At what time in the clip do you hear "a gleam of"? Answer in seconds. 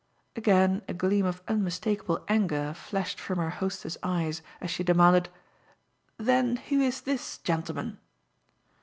0.87-1.43